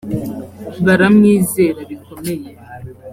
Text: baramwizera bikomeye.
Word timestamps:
baramwizera 0.85 1.79
bikomeye. 1.89 2.49